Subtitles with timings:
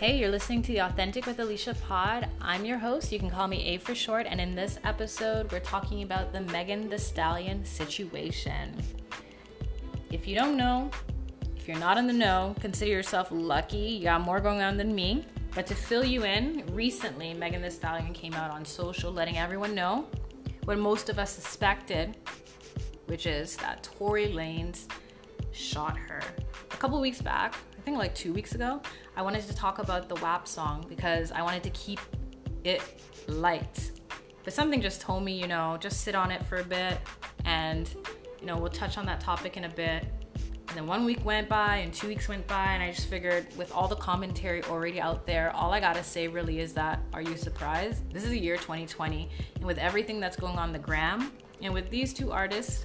[0.00, 2.26] Hey, you're listening to the Authentic with Alicia pod.
[2.40, 3.12] I'm your host.
[3.12, 4.26] You can call me A for short.
[4.26, 8.74] And in this episode, we're talking about the Megan Thee Stallion situation.
[10.10, 10.90] If you don't know,
[11.54, 13.76] if you're not in the know, consider yourself lucky.
[13.76, 15.26] You got more going on than me.
[15.54, 19.74] But to fill you in, recently Megan Thee Stallion came out on social letting everyone
[19.74, 20.06] know
[20.64, 22.16] what most of us suspected,
[23.04, 24.86] which is that Tory Lanez
[25.52, 26.22] shot her.
[26.72, 28.82] A couple weeks back, I think like two weeks ago,
[29.16, 31.98] I wanted to talk about the WAP song because I wanted to keep
[32.62, 32.82] it
[33.26, 33.90] light.
[34.44, 36.98] But something just told me, you know, just sit on it for a bit
[37.46, 37.88] and,
[38.38, 40.04] you know, we'll touch on that topic in a bit.
[40.68, 43.46] And then one week went by and two weeks went by, and I just figured
[43.56, 47.22] with all the commentary already out there, all I gotta say really is that are
[47.22, 48.12] you surprised?
[48.12, 51.88] This is the year 2020, and with everything that's going on the gram, and with
[51.88, 52.84] these two artists,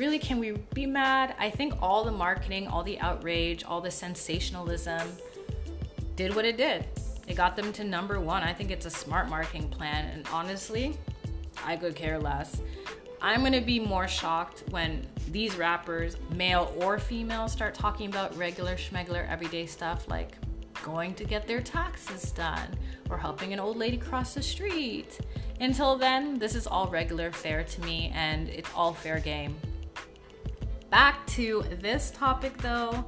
[0.00, 1.34] really, can we be mad?
[1.38, 5.06] I think all the marketing, all the outrage, all the sensationalism
[6.16, 6.86] did what it did.
[7.28, 8.42] It got them to number one.
[8.42, 10.06] I think it's a smart marketing plan.
[10.06, 10.96] And honestly,
[11.66, 12.62] I could care less.
[13.20, 18.76] I'm gonna be more shocked when these rappers, male or female, start talking about regular
[18.76, 20.32] schmegler everyday stuff like
[20.82, 22.68] going to get their taxes done
[23.10, 25.20] or helping an old lady cross the street.
[25.60, 29.56] Until then, this is all regular fare to me and it's all fair game
[30.90, 33.04] back to this topic though.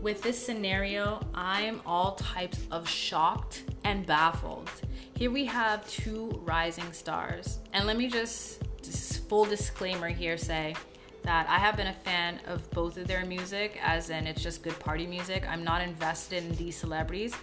[0.00, 4.68] With this scenario, I'm all types of shocked and baffled.
[5.14, 7.60] Here we have two rising stars.
[7.72, 10.74] And let me just, just full disclaimer here say
[11.22, 14.64] that I have been a fan of both of their music, as in it's just
[14.64, 15.48] good party music.
[15.48, 17.36] I'm not invested in these celebrities.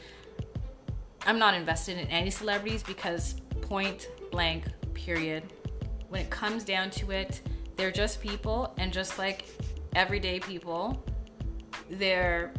[1.25, 5.43] I'm not invested in any celebrities because point blank, period.
[6.09, 7.41] When it comes down to it,
[7.79, 9.45] they're just people, and just like
[9.95, 11.01] everyday people,
[11.89, 12.53] they're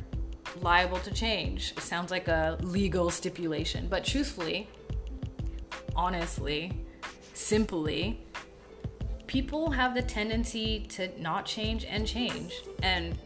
[0.62, 1.74] liable to change.
[1.76, 4.66] It sounds like a legal stipulation, but truthfully,
[5.94, 6.72] honestly,
[7.34, 8.18] simply,
[9.26, 12.54] people have the tendency to not change and change.
[12.82, 13.18] And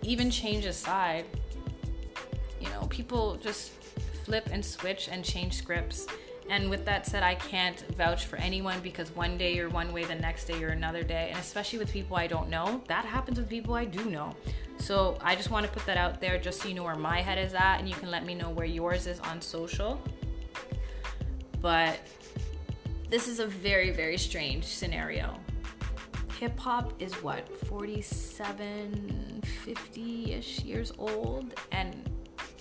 [0.00, 1.26] even change aside,
[2.58, 3.72] you know, people just
[4.24, 6.06] flip and switch and change scripts
[6.52, 10.04] and with that said, I can't vouch for anyone because one day you're one way,
[10.04, 11.28] the next day you're another day.
[11.30, 14.36] And especially with people I don't know, that happens with people I do know.
[14.76, 17.22] So I just want to put that out there just so you know where my
[17.22, 19.98] head is at and you can let me know where yours is on social.
[21.62, 22.00] But
[23.08, 25.40] this is a very, very strange scenario.
[26.38, 31.54] Hip hop is what, 47, 50 ish years old?
[31.70, 32.10] And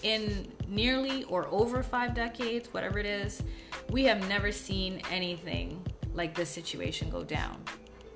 [0.03, 3.43] in nearly or over five decades, whatever it is,
[3.91, 7.61] we have never seen anything like this situation go down.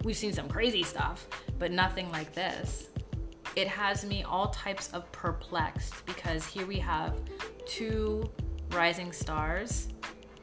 [0.03, 1.27] We've seen some crazy stuff,
[1.59, 2.89] but nothing like this.
[3.57, 7.19] It has me all types of perplexed because here we have
[7.65, 8.29] two
[8.71, 9.89] rising stars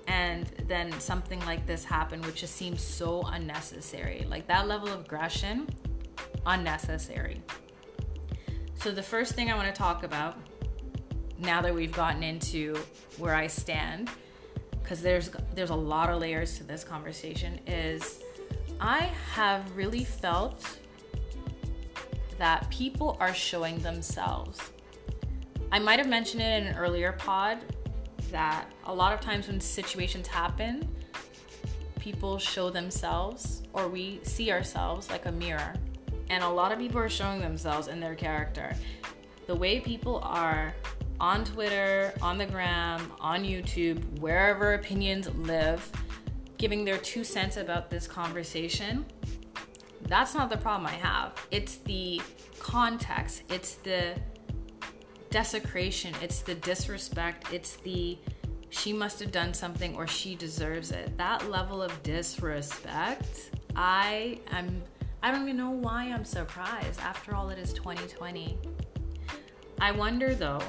[0.06, 5.00] and then something like this happened which just seems so unnecessary like that level of
[5.00, 5.69] aggression
[6.47, 7.41] unnecessary
[8.75, 10.37] so the first thing i want to talk about
[11.38, 12.75] now that we've gotten into
[13.19, 14.10] where i stand
[14.92, 18.22] because there's there's a lot of layers to this conversation is
[18.78, 20.78] I have really felt
[22.36, 24.60] that people are showing themselves.
[25.70, 27.60] I might have mentioned it in an earlier pod
[28.32, 30.86] that a lot of times when situations happen,
[31.98, 35.72] people show themselves or we see ourselves like a mirror.
[36.28, 38.76] And a lot of people are showing themselves in their character.
[39.47, 40.74] The way people are
[41.22, 45.88] on Twitter, on the gram, on YouTube, wherever opinions live,
[46.59, 49.06] giving their two cents about this conversation.
[50.03, 51.34] That's not the problem I have.
[51.53, 52.21] It's the
[52.59, 54.16] context, it's the
[55.31, 58.19] desecration, it's the disrespect, it's the
[58.71, 61.16] she must have done something or she deserves it.
[61.19, 64.83] That level of disrespect, I am
[65.22, 66.99] I don't even know why I'm surprised.
[66.99, 68.59] After all, it is 2020.
[69.80, 70.60] I wonder though,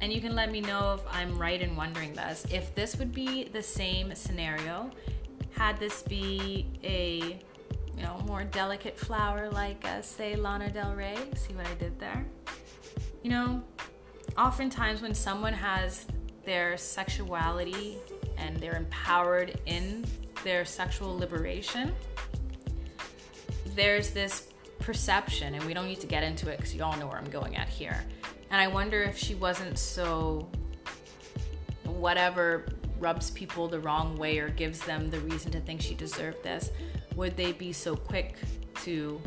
[0.00, 2.46] and you can let me know if I'm right in wondering this.
[2.50, 4.90] If this would be the same scenario,
[5.52, 7.38] had this be a
[7.96, 11.98] you know more delicate flower like uh, say Lana Del Rey, see what I did
[11.98, 12.26] there?
[13.22, 13.62] You know,
[14.36, 16.06] oftentimes when someone has
[16.44, 17.96] their sexuality
[18.36, 20.04] and they're empowered in
[20.42, 21.94] their sexual liberation,
[23.74, 24.48] there's this
[24.80, 27.30] perception, and we don't need to get into it because you all know where I'm
[27.30, 28.04] going at here
[28.54, 30.48] and I wonder if she wasn't so
[31.82, 32.66] whatever
[33.00, 36.70] rubs people the wrong way or gives them the reason to think she deserved this,
[37.16, 38.36] would they be so quick
[38.84, 39.20] to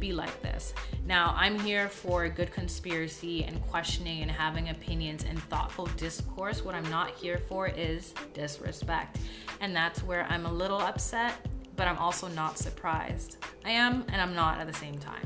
[0.00, 0.74] be like this.
[1.06, 6.64] Now, I'm here for good conspiracy and questioning and having opinions and thoughtful discourse.
[6.64, 9.20] What I'm not here for is disrespect.
[9.60, 11.34] And that's where I'm a little upset,
[11.76, 13.36] but I'm also not surprised.
[13.64, 15.22] I am and I'm not at the same time.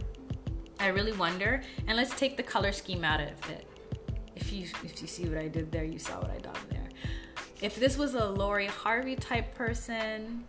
[0.80, 3.66] I really wonder, and let's take the color scheme out of it.
[4.36, 6.88] If you if you see what I did there, you saw what I done there.
[7.60, 10.44] If this was a Lori Harvey type person,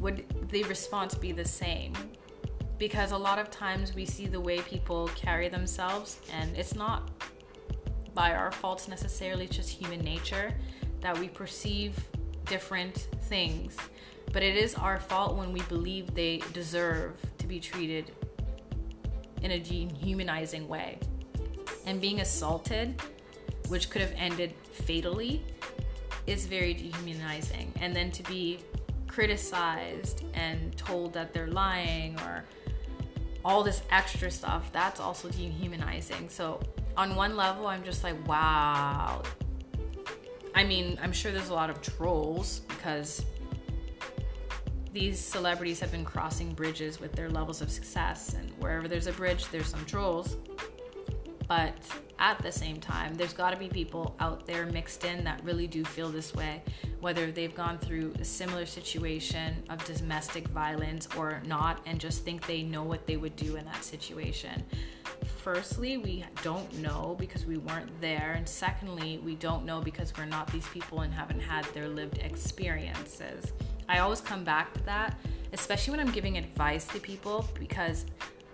[0.00, 1.92] would the response be the same?
[2.78, 7.10] Because a lot of times we see the way people carry themselves, and it's not
[8.14, 10.54] by our faults necessarily, it's just human nature
[11.00, 11.98] that we perceive
[12.46, 13.76] different things.
[14.32, 18.12] But it is our fault when we believe they deserve to be treated
[19.42, 20.98] in a dehumanizing way.
[21.86, 23.00] And being assaulted,
[23.68, 25.42] which could have ended fatally,
[26.26, 27.72] is very dehumanizing.
[27.80, 28.60] And then to be
[29.06, 32.44] criticized and told that they're lying or
[33.44, 36.28] all this extra stuff, that's also dehumanizing.
[36.28, 36.60] So,
[36.96, 39.22] on one level, I'm just like, wow.
[40.54, 43.24] I mean, I'm sure there's a lot of trolls because
[44.92, 49.12] these celebrities have been crossing bridges with their levels of success, and wherever there's a
[49.12, 50.36] bridge, there's some trolls.
[51.46, 51.74] But
[52.18, 55.66] at the same time, there's got to be people out there mixed in that really
[55.66, 56.62] do feel this way,
[57.00, 62.46] whether they've gone through a similar situation of domestic violence or not, and just think
[62.46, 64.62] they know what they would do in that situation.
[65.38, 68.34] Firstly, we don't know because we weren't there.
[68.36, 72.18] And secondly, we don't know because we're not these people and haven't had their lived
[72.18, 73.52] experiences.
[73.88, 75.18] I always come back to that,
[75.52, 78.04] especially when I'm giving advice to people, because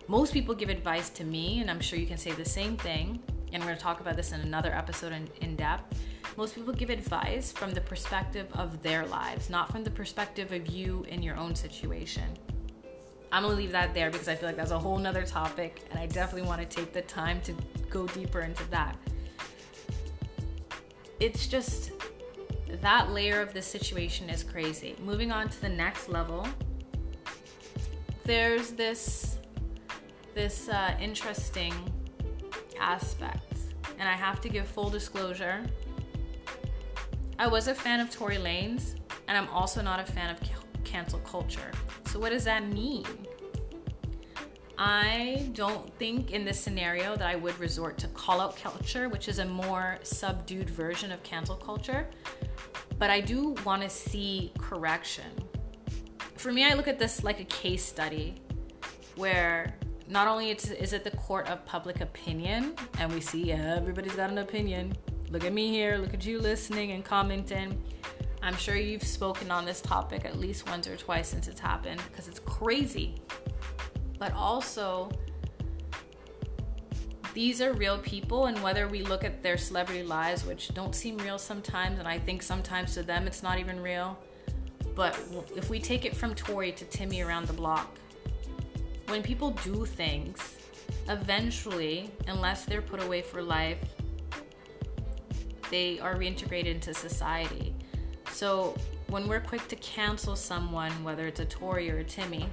[0.07, 3.21] most people give advice to me, and I'm sure you can say the same thing.
[3.53, 5.99] And we're to talk about this in another episode in, in depth.
[6.37, 10.67] Most people give advice from the perspective of their lives, not from the perspective of
[10.67, 12.25] you in your own situation.
[13.31, 15.99] I'm gonna leave that there because I feel like that's a whole nother topic, and
[15.99, 17.55] I definitely want to take the time to
[17.91, 18.97] go deeper into that.
[21.21, 21.93] It's just
[22.83, 24.97] that layer of the situation is crazy.
[25.03, 26.47] Moving on to the next level,
[28.25, 29.39] there's this
[30.35, 31.73] this uh, interesting
[32.81, 33.53] aspect,
[33.99, 35.63] and I have to give full disclosure.
[37.39, 38.95] I was a fan of Tory Lanez,
[39.29, 40.39] and I'm also not a fan of
[40.85, 41.71] cancel culture.
[42.07, 43.07] So, what does that mean?
[44.77, 49.29] I don't think in this scenario that I would resort to call out culture, which
[49.29, 52.09] is a more subdued version of cancel culture,
[52.99, 55.31] but I do want to see correction.
[56.37, 58.35] For me, I look at this like a case study
[59.17, 59.75] where
[60.09, 64.39] not only is it the court of public opinion, and we see everybody's got an
[64.39, 64.95] opinion.
[65.31, 67.83] Look at me here, look at you listening and commenting.
[68.43, 72.03] I'm sure you've spoken on this topic at least once or twice since it's happened
[72.11, 73.15] because it's crazy.
[74.19, 75.11] But also,
[77.35, 81.19] these are real people, and whether we look at their celebrity lives, which don't seem
[81.19, 84.17] real sometimes, and I think sometimes to them it's not even real,
[84.95, 85.19] but
[85.57, 87.99] if we take it from Tory to Timmy around the block,
[89.09, 90.57] when people do things,
[91.09, 93.79] eventually, unless they're put away for life,
[95.71, 97.75] they are reintegrated into society.
[98.31, 98.77] So
[99.09, 102.49] when we're quick to cancel someone, whether it's a Tory or a Timmy,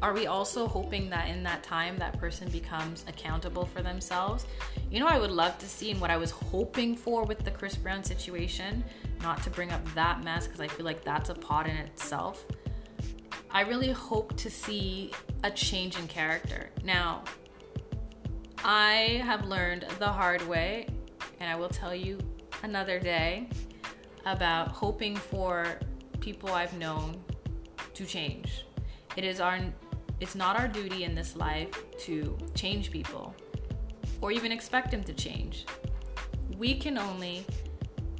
[0.00, 4.46] are we also hoping that in that time that person becomes accountable for themselves?
[4.90, 7.50] You know, I would love to see, and what I was hoping for with the
[7.50, 8.84] Chris Brown situation,
[9.22, 12.46] not to bring up that mess because I feel like that's a pot in itself.
[13.50, 15.12] I really hope to see
[15.42, 16.70] a change in character.
[16.84, 17.24] Now,
[18.64, 20.86] I have learned the hard way,
[21.40, 22.18] and I will tell you
[22.62, 23.48] another day
[24.26, 25.78] about hoping for
[26.20, 27.20] people I've known
[27.94, 28.64] to change.
[29.16, 29.58] It is our
[30.20, 31.70] it's not our duty in this life
[32.00, 33.34] to change people
[34.20, 35.64] or even expect them to change.
[36.56, 37.46] We can only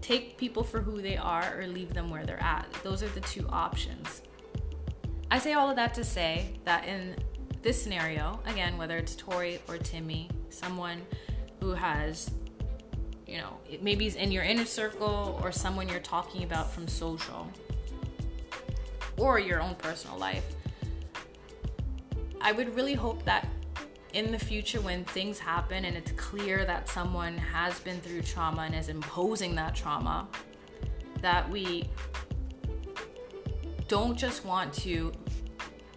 [0.01, 2.67] take people for who they are or leave them where they're at.
[2.83, 4.23] Those are the two options.
[5.31, 7.17] I say all of that to say that in
[7.63, 11.03] this scenario, again, whether it's Tory or Timmy, someone
[11.61, 12.31] who has,
[13.27, 17.51] you know, maybe is in your inner circle or someone you're talking about from social
[19.19, 20.45] or your own personal life,
[22.41, 23.49] I would really hope that
[24.13, 28.63] in the future when things happen and it's clear that someone has been through trauma
[28.63, 30.27] and is imposing that trauma,
[31.21, 31.89] that we
[33.89, 35.13] don't just want to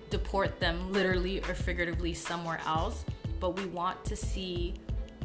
[0.09, 3.05] deport them literally or figuratively somewhere else,
[3.39, 4.73] but we want to see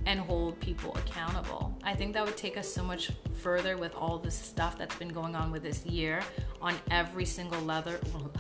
[0.07, 1.77] and hold people accountable.
[1.83, 5.09] I think that would take us so much further with all the stuff that's been
[5.09, 6.23] going on with this year
[6.63, 7.95] on every single level,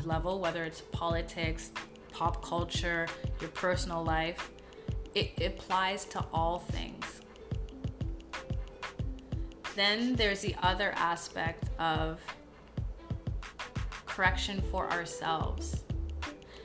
[0.04, 1.72] level whether it's politics,
[2.16, 3.06] pop culture,
[3.40, 4.50] your personal life.
[5.14, 7.04] It, applies to all things.
[9.74, 12.20] Then there's the other aspect of
[14.06, 15.84] correction for ourselves.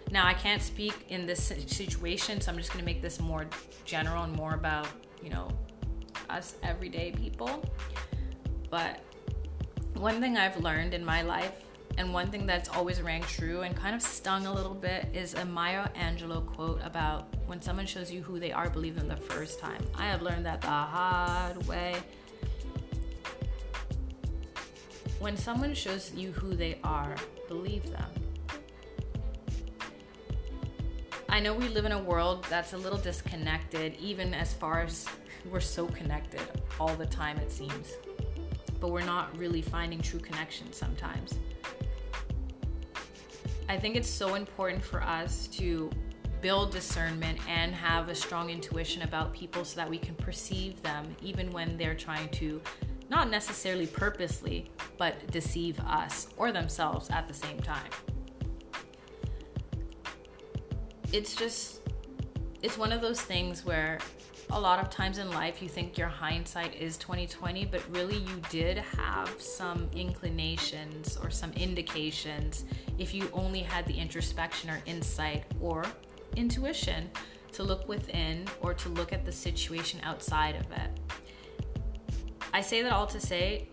[0.09, 3.45] Now, I can't speak in this situation, so I'm just going to make this more
[3.83, 4.87] general and more about,
[5.23, 5.49] you know,
[6.29, 7.63] us everyday people.
[8.69, 8.99] But
[9.95, 11.63] one thing I've learned in my life,
[12.01, 15.35] and one thing that's always rang true and kind of stung a little bit, is
[15.35, 19.15] a Maya Angelou quote about when someone shows you who they are, believe them the
[19.15, 19.85] first time.
[19.93, 21.95] I have learned that the hard way.
[25.19, 27.15] When someone shows you who they are,
[27.47, 28.09] believe them.
[31.29, 35.05] I know we live in a world that's a little disconnected, even as far as
[35.51, 36.41] we're so connected
[36.79, 37.93] all the time, it seems.
[38.79, 41.35] But we're not really finding true connection sometimes.
[43.71, 45.89] I think it's so important for us to
[46.41, 51.15] build discernment and have a strong intuition about people so that we can perceive them
[51.21, 52.61] even when they're trying to
[53.09, 57.89] not necessarily purposely, but deceive us or themselves at the same time.
[61.13, 61.81] it's just
[62.61, 63.99] it's one of those things where
[64.51, 68.41] a lot of times in life you think your hindsight is 2020 but really you
[68.49, 72.65] did have some inclinations or some indications
[72.97, 75.85] if you only had the introspection or insight or
[76.35, 77.09] intuition
[77.51, 80.99] to look within or to look at the situation outside of it
[82.53, 83.67] i say that all to say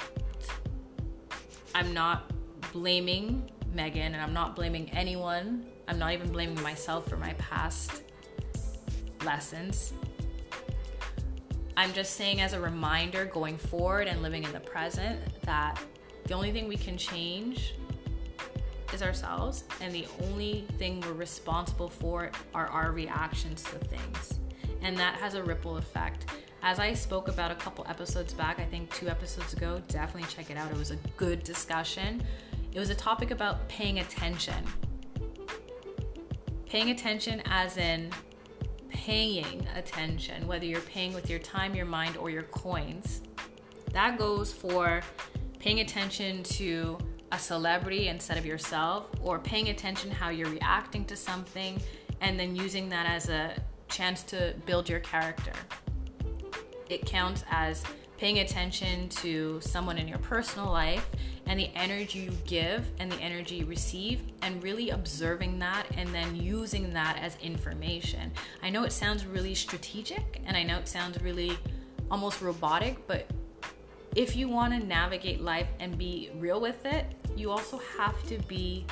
[1.75, 2.33] i'm not
[2.73, 8.03] blaming megan and i'm not blaming anyone I'm not even blaming myself for my past
[9.25, 9.95] lessons.
[11.79, 15.81] I'm just saying, as a reminder going forward and living in the present, that
[16.25, 17.75] the only thing we can change
[18.93, 24.41] is ourselves, and the only thing we're responsible for are our reactions to things.
[24.83, 26.27] And that has a ripple effect.
[26.65, 30.51] As I spoke about a couple episodes back, I think two episodes ago, definitely check
[30.51, 30.73] it out.
[30.73, 32.21] It was a good discussion.
[32.73, 34.67] It was a topic about paying attention
[36.69, 38.11] Paying attention, as in
[39.09, 43.23] paying attention, whether you're paying with your time, your mind, or your coins.
[43.95, 45.01] That goes for
[45.59, 46.99] paying attention to
[47.33, 51.81] a celebrity instead of yourself, or paying attention how you're reacting to something,
[52.21, 53.55] and then using that as a
[53.89, 55.55] chance to build your character.
[56.91, 57.85] It counts as
[58.19, 61.09] paying attention to someone in your personal life
[61.47, 66.13] and the energy you give and the energy you receive, and really observing that and
[66.13, 68.31] then using that as information.
[68.63, 71.57] I know it sounds really strategic and I know it sounds really
[72.11, 73.31] almost robotic, but
[74.17, 77.07] if you want to navigate life and be real with it,
[77.37, 78.85] you also have to be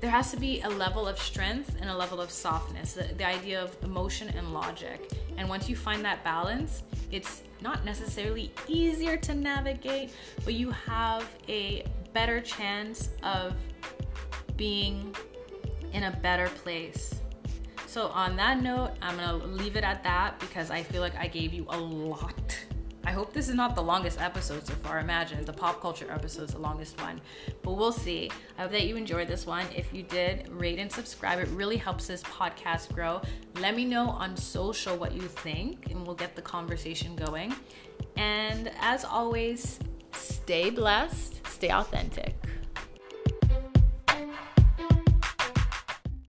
[0.00, 3.26] there has to be a level of strength and a level of softness the, the,
[3.26, 9.16] idea of emotion and logic and once you find that balance it's not necessarily easier
[9.16, 10.12] to navigate,
[10.44, 13.54] but you have a better chance of
[14.56, 15.14] being
[15.92, 17.14] in a better place.
[17.86, 21.28] So, on that note, I'm gonna leave it at that because I feel like I
[21.28, 22.58] gave you a lot
[23.06, 24.98] I hope this is not the longest episode so far.
[24.98, 27.20] Imagine the pop culture episode is the longest one,
[27.62, 28.32] but we'll see.
[28.58, 29.64] I hope that you enjoyed this one.
[29.74, 31.38] If you did, rate and subscribe.
[31.38, 33.22] It really helps this podcast grow.
[33.60, 37.54] Let me know on social what you think, and we'll get the conversation going.
[38.16, 39.78] And as always,
[40.12, 42.34] stay blessed, stay authentic.